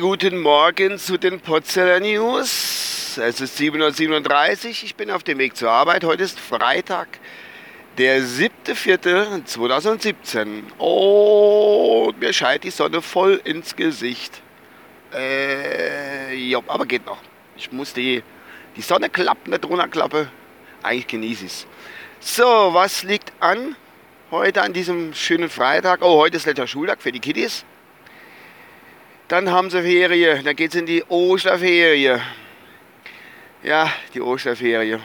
Guten 0.00 0.40
Morgen 0.40 0.98
zu 0.98 1.16
den 1.16 1.38
Potzeller 1.38 2.00
News. 2.00 3.16
Es 3.18 3.40
ist 3.40 3.56
7.37 3.56 4.66
Uhr, 4.66 4.70
ich 4.82 4.96
bin 4.96 5.12
auf 5.12 5.22
dem 5.22 5.38
Weg 5.38 5.56
zur 5.56 5.70
Arbeit. 5.70 6.02
Heute 6.02 6.24
ist 6.24 6.40
Freitag, 6.40 7.06
der 7.98 8.20
7.4.2017. 8.20 10.72
Und 10.78 12.18
mir 12.18 12.32
scheint 12.32 12.64
die 12.64 12.70
Sonne 12.70 13.00
voll 13.00 13.40
ins 13.44 13.76
Gesicht. 13.76 14.42
Äh, 15.14 16.34
ja, 16.34 16.58
aber 16.66 16.84
geht 16.84 17.06
noch. 17.06 17.18
Ich 17.56 17.70
muss 17.70 17.94
die, 17.94 18.24
die 18.76 18.82
Sonne 18.82 19.08
klappen, 19.08 19.50
nicht 19.50 19.64
runterklappe. 19.64 20.28
Eigentlich 20.82 21.06
genieße 21.06 21.44
ich 21.44 21.52
es. 21.52 21.64
So, 22.18 22.70
was 22.72 23.04
liegt 23.04 23.32
an? 23.38 23.76
Heute 24.30 24.62
an 24.62 24.72
diesem 24.72 25.12
schönen 25.12 25.50
Freitag. 25.50 26.02
Oh, 26.02 26.18
heute 26.18 26.36
ist 26.36 26.46
letzter 26.46 26.66
Schultag 26.66 27.02
für 27.02 27.10
die 27.10 27.18
Kiddies. 27.18 27.64
Dann 29.26 29.50
haben 29.50 29.70
sie 29.70 29.82
Ferien, 29.82 30.44
dann 30.44 30.54
geht 30.54 30.70
es 30.70 30.76
in 30.76 30.86
die 30.86 31.02
Osterferie. 31.08 32.16
Ja, 33.62 33.92
die 34.14 34.20
Osterferie. 34.20 34.98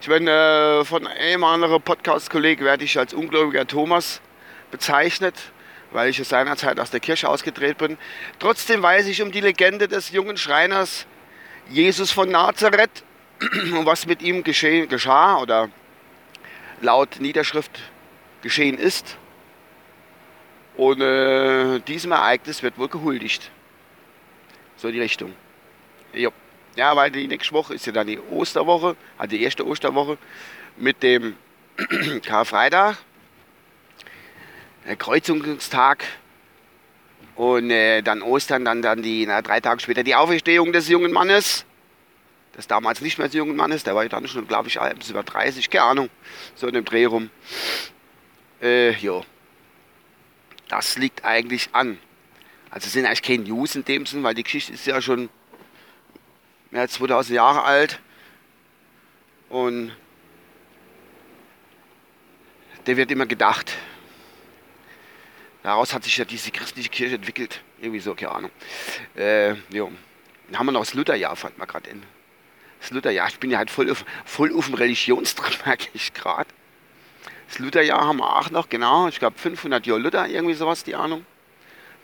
Ich 0.00 0.06
bin 0.06 0.28
äh, 0.28 0.84
von 0.84 1.06
einem 1.08 1.44
anderen 1.44 1.82
Podcast-Kollegen 1.82 2.64
werde 2.64 2.84
ich 2.84 2.96
als 2.96 3.14
ungläubiger 3.14 3.66
Thomas 3.66 4.20
bezeichnet, 4.70 5.34
weil 5.90 6.10
ich 6.10 6.24
seinerzeit 6.26 6.78
aus 6.78 6.90
der 6.90 7.00
Kirche 7.00 7.28
ausgedreht 7.28 7.78
bin. 7.78 7.98
Trotzdem 8.38 8.80
weiß 8.80 9.06
ich 9.08 9.20
um 9.22 9.32
die 9.32 9.40
Legende 9.40 9.88
des 9.88 10.12
jungen 10.12 10.36
Schreiners 10.36 11.06
Jesus 11.68 12.12
von 12.12 12.30
Nazareth 12.30 13.02
und 13.40 13.86
was 13.86 14.06
mit 14.06 14.22
ihm 14.22 14.44
geschah 14.44 15.38
oder 15.38 15.68
laut 16.80 17.18
Niederschrift 17.18 17.80
geschehen 18.42 18.78
ist. 18.78 19.16
Und 20.76 21.00
äh, 21.00 21.80
diesem 21.80 22.12
Ereignis 22.12 22.62
wird 22.62 22.78
wohl 22.78 22.88
gehuldigt. 22.88 23.50
So 24.76 24.88
in 24.88 24.94
die 24.94 25.00
Richtung. 25.00 25.34
Jo. 26.12 26.32
Ja, 26.76 26.94
weil 26.94 27.10
die 27.10 27.26
nächste 27.26 27.52
Woche 27.52 27.74
ist 27.74 27.86
ja 27.86 27.92
dann 27.92 28.06
die 28.06 28.20
Osterwoche, 28.20 28.94
also 29.16 29.30
die 29.30 29.42
erste 29.42 29.66
Osterwoche 29.66 30.16
mit 30.76 31.02
dem 31.02 31.34
Karfreitag, 32.24 32.98
der 34.86 34.94
Kreuzungstag 34.94 36.04
und 37.34 37.70
äh, 37.70 38.02
dann 38.02 38.22
Ostern, 38.22 38.64
dann, 38.64 38.82
dann 38.82 39.02
die, 39.02 39.26
na, 39.26 39.42
drei 39.42 39.60
Tage 39.60 39.80
später 39.80 40.04
die 40.04 40.14
Auferstehung 40.14 40.72
des 40.72 40.88
jungen 40.88 41.12
Mannes. 41.12 41.64
Das 42.52 42.66
damals 42.66 43.00
nicht 43.00 43.18
mehr 43.18 43.26
des 43.26 43.34
jungen 43.34 43.56
Mannes, 43.56 43.84
der 43.84 43.94
war 43.94 44.04
ja 44.04 44.08
dann 44.08 44.26
schon, 44.28 44.46
glaube 44.46 44.68
ich, 44.68 44.78
über 45.08 45.22
30, 45.22 45.70
keine 45.70 45.84
Ahnung, 45.84 46.10
so 46.54 46.66
in 46.66 46.74
dem 46.74 46.84
Dreh 46.84 47.04
rum. 47.04 47.30
Äh, 48.60 48.90
jo. 48.92 49.24
Das 50.68 50.96
liegt 50.98 51.24
eigentlich 51.24 51.70
an. 51.72 51.98
Also 52.70 52.86
es 52.86 52.92
sind 52.92 53.06
eigentlich 53.06 53.22
keine 53.22 53.44
News 53.44 53.74
in 53.76 53.84
dem 53.84 54.04
Sinn, 54.06 54.22
weil 54.22 54.34
die 54.34 54.42
Geschichte 54.42 54.72
ist 54.72 54.86
ja 54.86 55.00
schon 55.00 55.30
mehr 56.70 56.82
als 56.82 56.92
2000 56.94 57.34
Jahre 57.34 57.62
alt. 57.62 58.00
Und 59.48 59.96
der 62.86 62.96
wird 62.96 63.10
immer 63.10 63.26
gedacht. 63.26 63.74
Daraus 65.62 65.92
hat 65.92 66.04
sich 66.04 66.16
ja 66.16 66.24
diese 66.24 66.50
christliche 66.50 66.88
Kirche 66.88 67.16
entwickelt. 67.16 67.62
Irgendwie 67.80 68.00
so, 68.00 68.14
keine 68.14 68.32
Ahnung. 68.32 68.50
Äh, 69.16 69.54
jo. 69.70 69.90
Dann 70.46 70.58
haben 70.58 70.66
wir 70.66 70.72
noch 70.72 70.80
das 70.80 70.94
Lutherjahr, 70.94 71.36
fand 71.36 71.58
man 71.58 71.68
gerade 71.68 71.90
in. 71.90 72.02
Das 72.80 72.90
Lutherjahr, 72.90 73.28
ich 73.28 73.38
bin 73.38 73.50
ja 73.50 73.58
halt 73.58 73.70
voll 73.70 73.90
auf, 73.90 74.04
voll 74.24 74.56
auf 74.56 74.66
dem 74.66 74.74
Religionstrip, 74.74 75.66
merke 75.66 75.88
ich 75.94 76.14
gerade. 76.14 76.48
Das 77.48 77.58
Lutherjahr 77.58 78.06
haben 78.06 78.18
wir 78.18 78.36
auch 78.36 78.50
noch, 78.50 78.68
genau. 78.68 79.08
Ich 79.08 79.18
glaube 79.18 79.38
500 79.38 79.86
Jahre 79.86 80.00
Luther, 80.00 80.28
irgendwie 80.28 80.54
sowas, 80.54 80.84
die 80.84 80.94
Ahnung. 80.94 81.24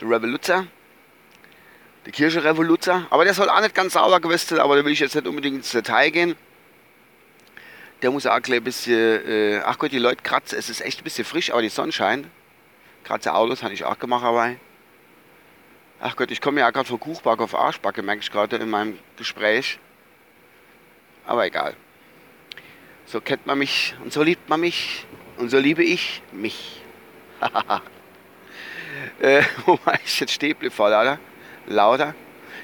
Der 0.01 0.09
Revoluzer. 0.09 0.67
Die 2.07 2.11
Kirche 2.11 2.43
Revoluzer. 2.43 3.07
Aber 3.11 3.25
der 3.25 3.35
soll 3.35 3.51
auch 3.51 3.61
nicht 3.61 3.75
ganz 3.75 3.93
sauber 3.93 4.21
gewesen 4.21 4.59
aber 4.59 4.77
da 4.77 4.85
will 4.85 4.93
ich 4.93 5.01
jetzt 5.01 5.15
nicht 5.15 5.27
unbedingt 5.27 5.57
ins 5.57 5.71
Detail 5.71 6.11
gehen. 6.11 6.37
Der 8.03 8.11
muss 8.11 8.27
auch 8.27 8.41
ein 8.41 8.65
bisschen, 8.65 9.27
äh, 9.27 9.61
ach 9.65 9.79
Gott, 9.79 9.93
die 9.93 9.99
Leute 9.99 10.23
kratzen. 10.23 10.59
Es 10.59 10.69
ist 10.69 10.81
echt 10.81 11.01
ein 11.01 11.05
bisschen 11.05 11.25
frisch, 11.25 11.51
aber 11.51 11.63
die 11.63 11.69
Sonne 11.69 11.93
scheint. 11.93 12.27
Kratze 13.05 13.35
Autos 13.35 13.63
habe 13.63 13.75
ich 13.75 13.85
auch 13.85 13.99
gemacht 13.99 14.25
dabei. 14.25 14.59
Ach 16.01 16.17
Gott, 16.17 16.31
ich 16.31 16.41
komme 16.41 16.61
ja 16.61 16.71
gerade 16.71 16.89
von 16.89 16.99
Kuchback 17.01 17.41
auf 17.41 17.55
Arschbacke, 17.55 18.03
merke 18.03 18.23
ich 18.23 18.31
gerade 18.31 18.57
in 18.57 18.69
meinem 18.69 18.99
Gespräch. 19.17 19.79
Aber 21.27 21.47
egal. 21.47 21.77
So 23.07 23.21
kennt 23.21 23.47
man 23.47 23.59
mich 23.59 23.95
und 24.03 24.13
so 24.13 24.23
liebt 24.23 24.49
man 24.49 24.61
mich. 24.61 25.07
Und 25.37 25.51
so 25.51 25.59
liebe 25.59 25.83
ich 25.83 26.23
mich. 26.33 26.81
äh, 29.21 29.43
wo 29.67 29.79
war 29.85 29.99
ich 30.05 30.21
jetzt 30.21 30.33
stehen 30.33 30.71
voll, 30.71 30.91
oder? 30.91 31.19
Lauter. 31.67 32.15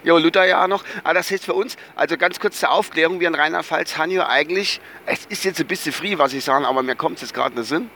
Jo, 0.03 0.16
Luther 0.16 0.47
ja 0.47 0.66
noch. 0.66 0.82
Ah, 1.04 1.12
das 1.12 1.31
heißt 1.31 1.44
für 1.44 1.53
uns, 1.53 1.76
also 1.94 2.16
ganz 2.16 2.41
kurz 2.41 2.58
zur 2.58 2.70
Aufklärung, 2.70 3.20
wir 3.20 3.28
in 3.28 3.34
Rheinland-Pfalz 3.34 3.98
haben 3.98 4.10
ja 4.10 4.28
eigentlich, 4.28 4.81
es 5.04 5.26
ist 5.26 5.44
jetzt 5.44 5.60
ein 5.60 5.66
bisschen 5.66 5.92
früh, 5.92 6.16
was 6.16 6.32
ich 6.32 6.42
sage, 6.42 6.66
aber 6.66 6.82
mir 6.82 6.97
kommt 6.97 7.16
es 7.16 7.22
jetzt 7.22 7.34
gerade 7.34 7.54
den 7.54 7.64
Sinn. 7.64 7.91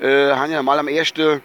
Äh, 0.00 0.32
haben 0.32 0.50
ja 0.50 0.62
mal 0.62 0.78
am 0.78 0.88
1. 0.88 1.12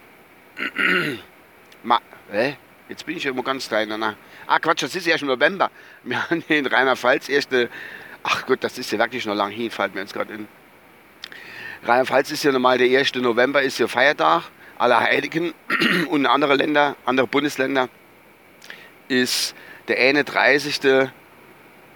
Ma, 1.84 2.00
hä? 2.32 2.56
Jetzt 2.88 3.06
bin 3.06 3.18
ich 3.18 3.24
ja 3.24 3.32
immer 3.32 3.44
ganz 3.44 3.68
klein. 3.68 3.94
Na. 3.98 4.16
Ah, 4.46 4.60
Quatsch, 4.60 4.84
das 4.84 4.96
ist 4.96 5.08
ja 5.08 5.18
schon 5.18 5.28
November. 5.28 5.72
Wir 6.04 6.30
haben 6.30 6.44
hier 6.48 6.60
in 6.60 6.68
Rheinland-Pfalz 6.68 7.28
erste, 7.28 7.70
ach 8.24 8.46
Gott, 8.46 8.64
das 8.64 8.78
ist 8.78 8.92
ja 8.92 9.00
wirklich 9.00 9.26
noch 9.26 9.36
lang 9.36 9.52
hin, 9.52 9.70
fällt 9.70 9.96
mir 9.96 10.02
jetzt 10.02 10.14
gerade 10.14 10.34
in. 10.34 10.48
Rheinland-Pfalz 11.86 12.32
ist 12.32 12.44
ja 12.44 12.52
normal 12.52 12.78
der 12.78 12.98
1. 12.98 13.16
November, 13.16 13.62
ist 13.62 13.78
ja 13.78 13.88
Feiertag 13.88 14.44
aller 14.78 15.02
Heiligen 15.02 15.54
und 16.10 16.26
andere 16.26 16.56
Länder, 16.56 16.96
andere 17.06 17.28
Bundesländer 17.28 17.90
ist 19.10 19.54
der 19.90 19.98
31. 19.98 20.80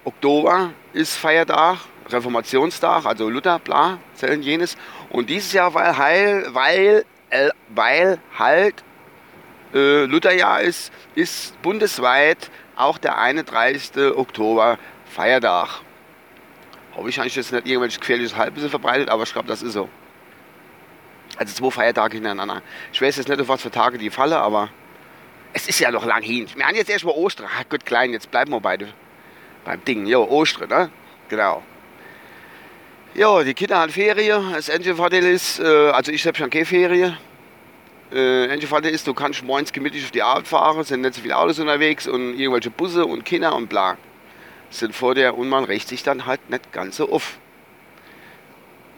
Oktober 0.04 0.72
ist 0.94 1.16
Feiertag, 1.16 1.78
Reformationstag, 2.10 3.06
also 3.06 3.30
Luther, 3.30 3.60
bla, 3.60 4.00
zählen 4.14 4.42
jenes. 4.42 4.78
Und 5.10 5.30
dieses 5.30 5.54
Jahr, 5.54 5.74
weil, 5.74 5.98
heil, 5.98 6.48
weil, 6.50 7.06
äh, 7.30 7.50
weil 7.70 8.20
halt 8.38 8.84
äh, 9.74 10.04
Lutherjahr 10.04 10.62
ist, 10.62 10.92
ist 11.16 11.62
bundesweit 11.62 12.52
auch 12.76 12.98
der 12.98 13.18
31. 13.18 14.16
Oktober 14.16 14.78
Feiertag. 15.06 15.82
Habe 16.98 17.10
ich 17.10 17.22
eigentlich 17.22 17.36
jetzt 17.36 17.52
nicht 17.52 17.68
irgendwelches 17.68 18.00
gefährliches 18.00 18.36
Halbwissen 18.36 18.72
verbreitet, 18.72 19.10
aber 19.10 19.22
ich 19.22 19.32
glaube, 19.32 19.48
das 19.48 19.62
ist 19.62 19.74
so. 19.74 19.88
Also 21.38 21.54
zwei 21.54 21.70
Feiertage 21.70 22.16
hintereinander. 22.16 22.64
Ich 22.92 23.00
weiß 23.00 23.18
jetzt 23.18 23.30
nicht, 23.30 23.40
auf 23.40 23.48
was 23.48 23.62
für 23.62 23.70
Tage 23.70 24.00
die 24.00 24.10
fallen, 24.10 24.34
aber 24.34 24.70
es 25.54 25.68
ist 25.68 25.80
ja 25.80 25.92
noch 25.92 26.06
lang 26.06 26.24
hin. 26.24 26.48
Wir 26.56 26.66
haben 26.66 26.76
jetzt 26.76 26.90
erstmal 26.90 27.14
Ostern. 27.14 27.48
Ach 27.56 27.64
Gott, 27.70 27.86
klein, 27.86 28.12
jetzt 28.14 28.32
bleiben 28.32 28.52
wir 28.52 28.60
beide 28.60 28.88
beim 29.64 29.84
Ding. 29.86 30.08
Jo, 30.08 30.24
Ostern, 30.24 30.70
ne? 30.70 30.90
Genau. 31.30 31.62
Ja, 33.14 33.44
die 33.44 33.54
Kinder 33.54 33.78
haben 33.78 33.92
Ferien. 33.92 34.54
Das 34.54 34.68
einzige 34.68 34.96
Vorteil 34.96 35.24
ist, 35.24 35.60
äh, 35.60 35.90
also 35.92 36.12
ich 36.12 36.26
habe 36.26 36.36
schon 36.36 36.50
keine 36.50 36.66
Ferien. 36.66 37.16
Äh, 38.12 38.50
einzige 38.50 38.68
Vorteil 38.68 38.92
ist, 38.92 39.06
du 39.06 39.14
kannst 39.14 39.44
morgens 39.44 39.72
gemütlich 39.72 40.04
auf 40.04 40.12
die 40.12 40.24
Arbeit 40.24 40.48
fahren, 40.48 40.84
sind 40.84 41.02
nicht 41.02 41.14
so 41.14 41.22
viele 41.22 41.38
Autos 41.38 41.60
unterwegs 41.60 42.08
und 42.08 42.40
irgendwelche 42.40 42.72
Busse 42.72 43.06
und 43.06 43.24
Kinder 43.24 43.56
und 43.56 43.68
bla 43.68 43.98
sind 44.70 44.96
vor 44.96 45.16
der 45.16 45.38
und 45.38 45.50
man 45.50 45.64
rächt 45.64 45.88
sich 45.88 46.04
dann 46.04 46.26
halt 46.26 46.50
nicht 46.50 46.72
ganz 46.72 46.98
so 46.98 47.12
auf 47.12 47.38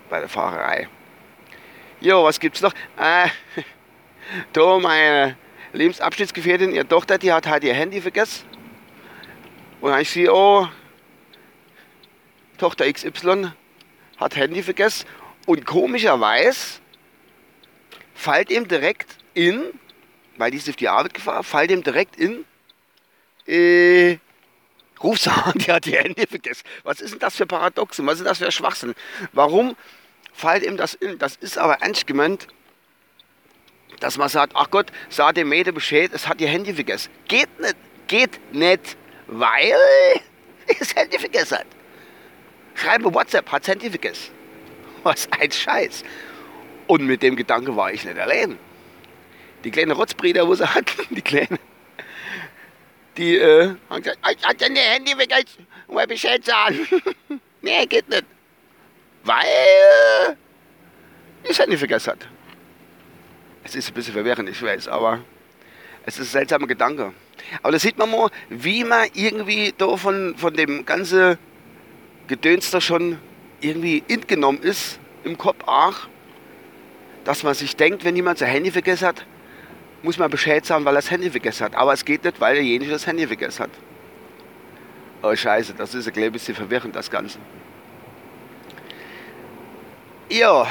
bei 0.09 0.19
der 0.19 0.29
Fahrerei. 0.29 0.87
Jo, 2.01 2.23
was 2.23 2.39
gibt's 2.39 2.61
noch? 2.61 2.73
Äh, 2.97 3.27
da 4.53 4.79
meine 4.79 5.37
Lebensabschnittsgefährtin, 5.73 6.71
ihre 6.71 6.87
Tochter, 6.87 7.17
die 7.17 7.31
hat 7.31 7.47
halt 7.47 7.63
ihr 7.63 7.73
Handy 7.73 8.01
vergessen. 8.01 8.45
Und 9.81 9.91
dann 9.91 10.01
ich 10.01 10.09
sehe, 10.09 10.33
oh, 10.33 10.67
Tochter 12.57 12.91
XY 12.91 13.51
hat 14.17 14.35
Handy 14.35 14.63
vergessen. 14.63 15.07
Und 15.45 15.65
komischerweise 15.65 16.79
fällt 18.13 18.51
ihm 18.51 18.67
direkt 18.67 19.17
in, 19.33 19.63
weil 20.37 20.51
die 20.51 20.57
ist 20.57 20.69
auf 20.69 20.75
die 20.75 20.89
Arbeit 20.89 21.13
gefahren, 21.13 21.43
fällt 21.43 21.71
ihm 21.71 21.83
direkt 21.83 22.17
in, 22.17 22.45
äh, 23.47 24.17
Rufst 25.01 25.27
an, 25.27 25.53
die 25.55 25.71
hat 25.71 25.85
die 25.85 25.95
Hände 25.95 26.27
vergessen. 26.27 26.63
Was 26.83 26.99
ist 26.99 27.11
denn 27.11 27.19
das 27.19 27.35
für 27.35 27.45
Paradoxen? 27.45 28.05
Was 28.05 28.19
ist 28.19 28.25
das 28.25 28.39
für 28.39 28.51
Schwachsinn? 28.51 28.95
Warum 29.31 29.75
fällt 30.33 30.63
ihm 30.63 30.77
das 30.77 30.93
in? 30.93 31.17
Das 31.17 31.35
ist 31.37 31.57
aber 31.57 31.75
ernst 31.81 32.05
gemeint, 32.05 32.47
dass 33.99 34.17
man 34.17 34.29
sagt, 34.29 34.53
ach 34.55 34.69
Gott, 34.71 34.91
sah 35.09 35.31
dem 35.31 35.49
Mädel 35.49 35.73
Bescheid, 35.73 36.11
es 36.13 36.27
hat 36.27 36.41
ihr 36.41 36.47
Handy 36.47 36.73
vergessen. 36.73 37.11
Geht 37.27 37.59
nicht, 37.59 37.75
geht 38.07 38.53
nicht, 38.53 38.97
weil 39.27 39.75
es 40.79 40.95
Handy 40.95 41.17
vergessen 41.19 41.59
hat. 41.59 41.67
Schreibe 42.75 43.13
WhatsApp, 43.13 43.51
hat 43.51 43.67
Handy 43.67 43.89
vergessen. 43.89 44.31
Was 45.03 45.27
ein 45.39 45.51
Scheiß. 45.51 46.03
Und 46.87 47.05
mit 47.05 47.21
dem 47.21 47.35
Gedanke 47.35 47.75
war 47.75 47.91
ich 47.91 48.03
nicht 48.03 48.17
allein. 48.17 48.57
Die 49.63 49.71
kleine 49.71 49.93
Rotzbrüder, 49.93 50.47
wo 50.47 50.55
sie 50.55 50.65
hatten, 50.65 51.03
die 51.15 51.21
kleine, 51.21 51.59
die 53.19 53.37
äh, 53.37 53.75
haben 53.89 54.01
gesagt, 54.01 54.19
ich 54.31 54.47
hat 54.47 54.61
dein 54.61 54.75
Handy 54.75 55.17
weg, 55.17 55.45
um 55.87 55.95
mal 55.95 56.07
Bescheid 56.07 56.43
sagen. 56.43 56.87
nee, 57.61 57.85
geht 57.85 58.07
nicht. 58.07 58.25
Weil 59.23 60.37
ich 61.43 61.51
es 61.51 61.59
Handy 61.59 61.77
vergessen 61.77 62.11
hat. 62.11 62.27
Es 63.63 63.75
ist 63.75 63.89
ein 63.89 63.93
bisschen 63.93 64.13
verwirrend, 64.13 64.49
ich 64.49 64.61
weiß, 64.61 64.87
aber 64.87 65.19
Es 66.05 66.17
ist 66.17 66.29
ein 66.29 66.39
seltsamer 66.39 66.65
Gedanke. 66.65 67.13
Aber 67.61 67.73
da 67.73 67.79
sieht 67.79 67.97
man 67.97 68.09
mal, 68.09 68.29
wie 68.49 68.83
man 68.85 69.09
irgendwie 69.13 69.73
da 69.77 69.97
von, 69.97 70.35
von 70.37 70.53
dem 70.53 70.85
ganzen 70.85 71.37
Gedöns 72.27 72.71
da 72.71 72.79
schon 72.79 73.19
irgendwie 73.59 74.01
entgenommen 74.07 74.61
ist 74.61 74.99
im 75.25 75.37
Kopf 75.37 75.63
auch, 75.65 76.07
dass 77.25 77.43
man 77.43 77.53
sich 77.53 77.75
denkt, 77.75 78.05
wenn 78.05 78.15
jemand 78.15 78.39
sein 78.39 78.49
Handy 78.49 78.71
vergessen 78.71 79.07
hat, 79.07 79.25
muss 80.01 80.17
man 80.17 80.29
Bescheid 80.29 80.65
sagen, 80.65 80.85
weil 80.85 80.93
er 80.93 81.01
das 81.01 81.11
Handy 81.11 81.29
vergessen 81.29 81.65
hat. 81.65 81.75
Aber 81.75 81.93
es 81.93 82.05
geht 82.05 82.23
nicht, 82.23 82.39
weil 82.39 82.55
derjenige 82.55 82.91
das 82.91 83.05
Handy 83.05 83.27
vergessen 83.27 83.63
hat. 83.63 83.71
Oh 85.21 85.35
scheiße, 85.35 85.73
das 85.73 85.93
ist 85.93 86.07
ein 86.07 86.31
bisschen 86.31 86.55
verwirrend, 86.55 86.95
das 86.95 87.11
Ganze. 87.11 87.39
Ja, 90.29 90.65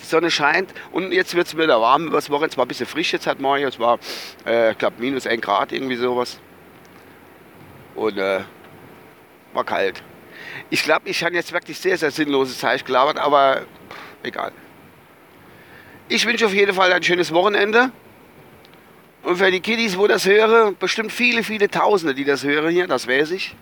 die 0.00 0.04
Sonne 0.04 0.30
scheint 0.30 0.72
und 0.92 1.12
jetzt 1.12 1.34
wird 1.34 1.48
es 1.48 1.56
wieder 1.56 1.80
warm. 1.80 2.06
Übers 2.06 2.30
Wochenende 2.30 2.56
war 2.56 2.64
ein 2.64 2.68
bisschen 2.68 2.86
frisch 2.86 3.12
jetzt 3.12 3.26
halt 3.26 3.40
morgen. 3.40 3.64
Es 3.64 3.78
war, 3.78 3.98
äh, 4.46 4.70
ich 4.70 4.78
glaube, 4.78 4.96
minus 4.98 5.26
1 5.26 5.42
Grad, 5.42 5.72
irgendwie 5.72 5.96
sowas. 5.96 6.40
Und 7.94 8.16
äh, 8.16 8.40
war 9.52 9.64
kalt. 9.64 10.02
Ich 10.70 10.82
glaube, 10.82 11.08
ich 11.08 11.22
habe 11.24 11.34
jetzt 11.34 11.52
wirklich 11.52 11.78
sehr, 11.78 11.98
sehr 11.98 12.10
sinnlose 12.10 12.56
Zeit 12.56 12.86
gelabert, 12.86 13.18
aber 13.18 13.62
egal. 14.22 14.52
Ich 16.08 16.24
wünsche 16.24 16.46
auf 16.46 16.54
jeden 16.54 16.72
Fall 16.72 16.92
ein 16.92 17.02
schönes 17.02 17.34
Wochenende. 17.34 17.90
Und 19.28 19.36
für 19.36 19.50
die 19.50 19.60
Kiddies, 19.60 19.98
wo 19.98 20.06
das 20.06 20.24
höre, 20.24 20.72
bestimmt 20.72 21.12
viele, 21.12 21.42
viele 21.44 21.68
Tausende, 21.68 22.14
die 22.14 22.24
das 22.24 22.44
hören 22.44 22.70
hier, 22.70 22.86
das 22.86 23.06
weiß 23.06 23.32
ich. 23.32 23.54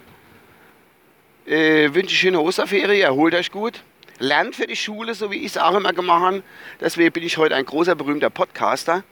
Äh, 1.45 1.93
wünsche 1.93 2.13
ich 2.13 2.21
schöne 2.21 2.39
Osterferien, 2.39 3.03
erholt 3.03 3.35
euch 3.35 3.51
gut. 3.51 3.83
Lernt 4.21 4.55
für 4.55 4.69
die 4.69 4.77
Schule, 4.77 5.13
so 5.17 5.33
wie 5.33 5.39
ich 5.39 5.47
es 5.47 5.59
auch 5.59 5.75
immer 5.75 5.93
gemacht 5.93 6.23
habe. 6.23 6.43
Deswegen 6.81 7.11
bin 7.11 7.25
ich 7.25 7.37
heute 7.37 7.57
ein 7.57 7.67
großer, 7.67 7.97
berühmter 7.97 8.31
Podcaster 8.31 9.03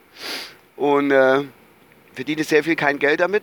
und 0.76 1.10
äh, 1.10 1.42
verdiene 2.12 2.44
sehr 2.44 2.62
viel 2.62 2.76
kein 2.76 3.00
Geld 3.00 3.18
damit. 3.18 3.42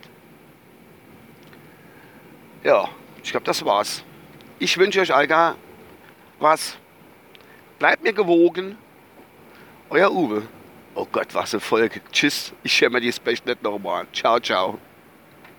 Ja, 2.64 2.88
ich 3.22 3.30
glaube, 3.30 3.44
das 3.44 3.62
war's. 3.62 4.02
Ich 4.58 4.78
wünsche 4.78 5.02
euch 5.02 5.12
Alga 5.12 5.56
was. 6.38 6.78
Bleibt 7.78 8.04
mir 8.04 8.14
gewogen. 8.14 8.78
Euer 9.90 10.10
Uwe. 10.10 10.44
Oh 10.94 11.06
Gott, 11.10 11.34
was 11.34 11.54
eine 11.54 11.60
Folge. 11.60 12.00
Tschüss. 12.12 12.52
Ich 12.62 12.80
höre 12.80 12.90
mir 12.90 13.00
die 13.00 13.12
Special 13.12 13.38
nicht 13.46 13.62
nochmal. 13.62 14.06
Ciao, 14.12 14.38
ciao. 14.38 14.78